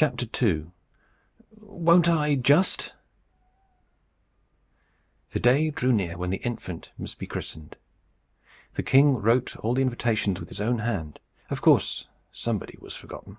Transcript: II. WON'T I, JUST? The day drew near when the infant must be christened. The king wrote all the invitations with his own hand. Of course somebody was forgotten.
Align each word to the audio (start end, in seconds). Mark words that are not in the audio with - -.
II. 0.00 0.70
WON'T 1.60 2.08
I, 2.08 2.34
JUST? 2.36 2.94
The 5.32 5.38
day 5.38 5.68
drew 5.68 5.92
near 5.92 6.16
when 6.16 6.30
the 6.30 6.38
infant 6.38 6.92
must 6.96 7.18
be 7.18 7.26
christened. 7.26 7.76
The 8.72 8.82
king 8.82 9.16
wrote 9.18 9.54
all 9.58 9.74
the 9.74 9.82
invitations 9.82 10.40
with 10.40 10.48
his 10.48 10.62
own 10.62 10.78
hand. 10.78 11.20
Of 11.50 11.60
course 11.60 12.08
somebody 12.32 12.78
was 12.80 12.94
forgotten. 12.96 13.36